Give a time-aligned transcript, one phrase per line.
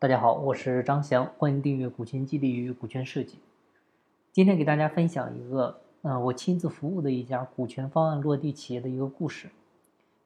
[0.00, 3.38] 大家好，我是张翔，欢迎订阅股权激励与股权设计。
[4.32, 9.50] 今天给大家分享一个，嗯，我亲自服务的一家股权方案落地企业的一个故事。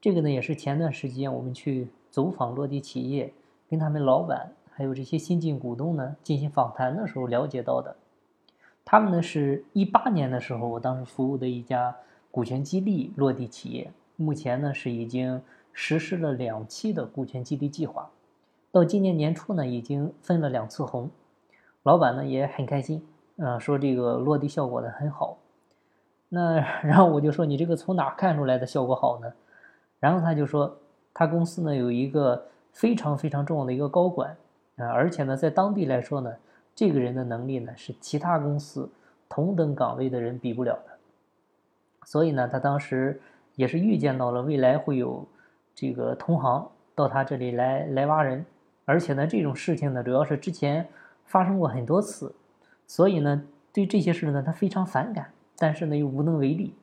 [0.00, 3.32] 这个呢，也是前段时间我们去走访落地企业，
[3.68, 7.94] 跟他们老板还有这些新进股东呢进行访谈的时候了解到的。
[8.84, 11.96] 他们呢是一八年的时候，我当时服务的一家
[12.32, 15.40] 股权激励落地企业，目前呢是已经
[15.72, 18.10] 实施了两期的股权激励计划。
[18.72, 21.10] 到今年年初呢，已经分了两次红，
[21.82, 23.04] 老板呢也很开心，
[23.38, 25.38] 啊，说这个落地效果呢很好。
[26.28, 29.32] 那然后我就说你这个从哪看出来的效果好呢？
[29.98, 30.78] 然后他就说
[31.12, 34.36] 他公司呢有一个非常非常重要的一个高管，
[34.76, 36.32] 啊，而且呢在当地来说呢，
[36.72, 38.88] 这个人的能力呢是其他公司
[39.28, 40.92] 同等岗位的人比不了的。
[42.04, 43.20] 所以呢，他当时
[43.56, 45.26] 也是预见到了未来会有
[45.74, 48.46] 这个同行到他这里来来挖人。
[48.90, 50.88] 而且呢，这种事情呢，主要是之前
[51.24, 52.34] 发生过很多次，
[52.88, 56.74] 所以呢，对这些事呢，他非常反感，但是呢，又无能为力。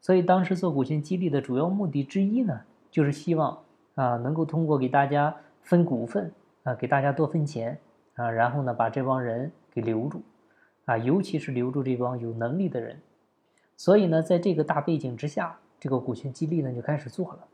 [0.00, 3.56] 所以当时做股权激励的主要目的之一呢，就是希望
[3.94, 6.32] 啊，能够通过给大家分股份
[6.64, 7.78] 啊，给大家多分钱
[8.16, 10.20] 啊，然后呢，把这帮人给留住
[10.86, 12.98] 啊，尤其是留住这帮有能力的人。
[13.76, 17.46] 所以呢，在这个大背景之下，这个股权激励呢就开始做了。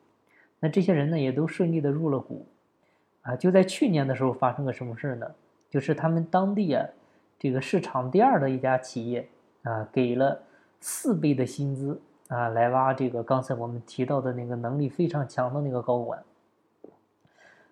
[0.61, 2.47] 那这些人呢，也都顺利的入了股。
[3.29, 5.31] 啊，就在去年的时候发生个什么事呢？
[5.69, 6.83] 就是他们当地啊，
[7.39, 9.29] 这个市场第二的一家企业
[9.65, 10.41] 啊，给了
[10.81, 16.23] 四倍的薪资啊，来挖这个刚才我们提到的那个能力非常强的那个高管。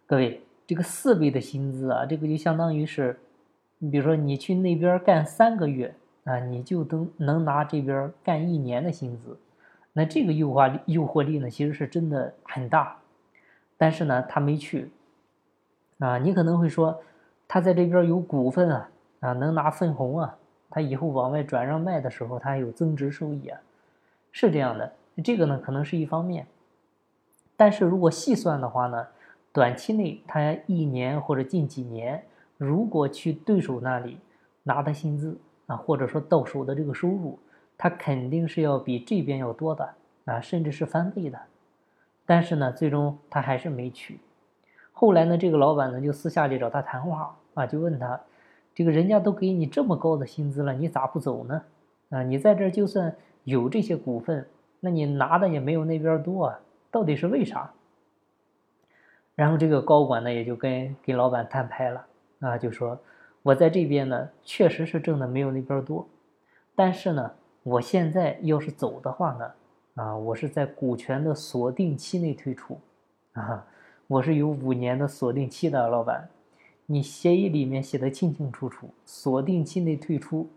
[0.05, 3.19] 各位，这个四倍的薪资啊，这个就相当于是，
[3.79, 9.39] 你比如说你去那边干三个月啊，你就能能拿这边干一年的薪资，
[9.95, 12.99] 那这个诱惑诱惑力呢，其实是真的很大。
[13.79, 14.91] 但是呢，他没去。
[15.99, 17.03] 啊，你可能会说，
[17.49, 20.37] 他在这边有股份啊，啊，能拿分红啊，
[20.69, 23.59] 他以后往外转让卖的时候，他还有增值收益啊，
[24.31, 24.93] 是这样的。
[25.25, 26.47] 这个呢，可能是一方面，
[27.57, 29.07] 但是如果细算的话呢，
[29.53, 32.23] 短期内他一年或者近几年，
[32.59, 34.19] 如果去对手那里
[34.65, 37.39] 拿的薪资啊，或者说到手的这个收入，
[37.79, 39.95] 他肯定是要比这边要多的
[40.27, 41.41] 啊，甚至是翻倍的。
[42.27, 44.21] 但是呢，最终他还是没去。
[44.99, 48.19] 后来呢，这个老板呢就私下里找他谈话啊，就问他，
[48.75, 51.63] 这个人家都给你这么高的薪资了，你咋不走呢？
[52.09, 53.15] 啊，你在这儿就算
[53.45, 54.49] 有这些股份，
[54.81, 57.71] 那你拿的也没有那边多啊，到底是为啥？
[59.35, 62.07] 然后这个高管呢也就跟跟老板摊牌了
[62.41, 62.99] 啊，就说
[63.43, 66.09] 我在这边呢确实是挣的没有那边多，
[66.75, 67.33] 但是呢，
[67.65, 69.53] 我现在要是走的话呢，
[70.03, 72.81] 啊，我是在股权的锁定期内退出，
[73.35, 73.63] 啊。
[74.09, 76.29] 我是有五年的锁定期的，老板，
[76.87, 80.49] 你协议里面写的清清楚楚，锁定期内退出，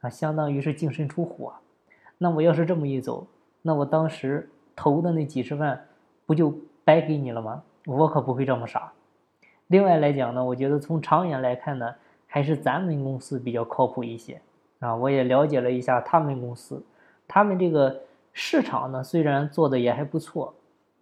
[0.00, 1.60] 啊，相当于是净身出户啊。
[2.16, 3.26] 那我要是这么一走，
[3.60, 5.86] 那我当时投的那几十万
[6.24, 7.62] 不就白给你了吗？
[7.84, 8.90] 我可不会这么傻。
[9.66, 11.94] 另外来讲呢，我觉得从长远来看呢，
[12.26, 14.40] 还是咱们公司比较靠谱一些
[14.78, 14.96] 啊。
[14.96, 16.82] 我也了解了一下他们公司，
[17.28, 18.00] 他们这个
[18.32, 20.54] 市场呢，虽然做的也还不错。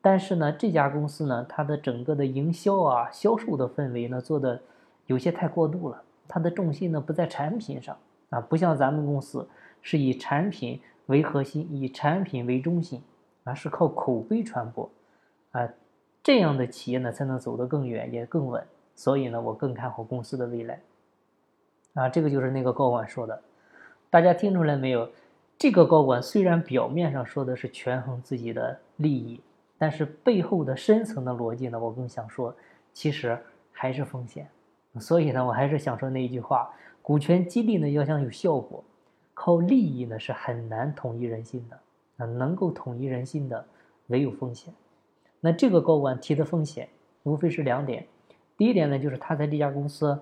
[0.04, 4.60] 但是呢，这家公司呢，它的整个的营销啊、销售的氛围呢，做的
[5.06, 6.02] 有些太过度了。
[6.26, 7.96] 它的重心呢不在产品上
[8.30, 9.48] 啊，不像咱们公司
[9.80, 13.00] 是以产品为核心，以产品为中心
[13.44, 14.90] 啊，是靠口碑传播
[15.52, 15.68] 啊，
[16.22, 18.64] 这样的企业呢才能走得更远也更稳。
[18.96, 20.80] 所以呢，我更看好公司的未来
[21.94, 22.08] 啊。
[22.08, 23.40] 这个就是那个高管说的，
[24.10, 25.08] 大家听出来没有？
[25.58, 29.40] 这个高管虽然表面上说的是权衡自己的利益。
[29.82, 32.54] 但是背后的深层的逻辑呢，我更想说，
[32.92, 33.36] 其实
[33.72, 34.48] 还是风险。
[35.00, 36.72] 所以呢，我还是想说那一句话：
[37.02, 38.84] 股权激励呢，要想有效果，
[39.34, 41.76] 靠利益呢是很难统一人心的。
[42.18, 43.66] 啊，能够统一人心的，
[44.06, 44.72] 唯有风险。
[45.40, 46.88] 那这个高管提的风险，
[47.24, 48.06] 无非是两点。
[48.56, 50.16] 第一点呢，就是他在这家公司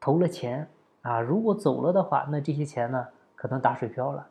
[0.00, 0.66] 投了钱
[1.02, 4.26] 啊，如果走了的话，那这些钱呢，可能打水漂了。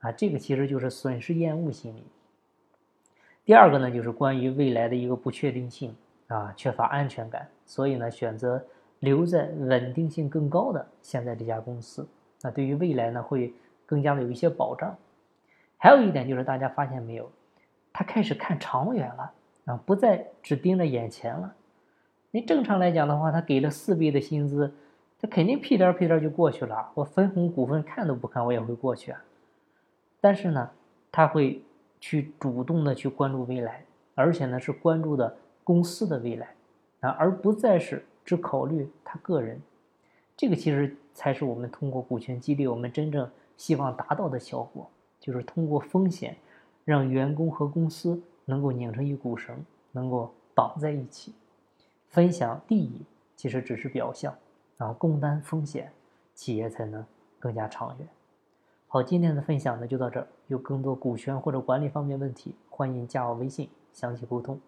[0.00, 2.04] 啊，这个其实就是损失厌恶心理。
[3.44, 5.92] 第二个呢，就是关于未来的一个不确定性
[6.28, 8.64] 啊，缺乏安全感，所以呢，选择
[9.00, 12.06] 留在稳定性更高的现在这家公司，
[12.40, 13.52] 那对于未来呢，会
[13.84, 14.96] 更加的有一些保障。
[15.76, 17.28] 还有一点就是，大家发现没有，
[17.92, 19.32] 他开始看长远了
[19.64, 21.52] 啊，不再只盯着眼前了。
[22.30, 24.72] 你正常来讲的话，他给了四倍的薪资，
[25.20, 29.20] 他肯定屁颠屁颠就过去了，我分红股份看都不看，我也会过去啊。
[30.20, 30.70] 但是呢，
[31.10, 31.60] 他会。
[32.02, 33.84] 去主动的去关注未来，
[34.16, 36.52] 而且呢是关注的公司的未来，
[36.98, 39.62] 啊，而不再是只考虑他个人。
[40.36, 44.90] 这个其实才是我们通过股权激励，我们真正希望达到的效果，
[45.20, 46.36] 就是通过风险，
[46.84, 51.32] 让员工和公司能够拧成一股绳，能够绑在一起，
[52.08, 53.00] 分享利益，
[53.36, 54.36] 其实只是表象，
[54.76, 55.92] 然后共担风险，
[56.34, 57.06] 企业才能
[57.38, 58.08] 更加长远。
[58.94, 64.60] 好，今天的分享呢就到这儿，有更多股权或者管理方面问题，欢迎加我微信详细沟通。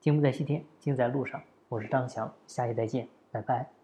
[0.00, 3.77] 金不在西天，精在路上，我是张强，下期再见，拜拜。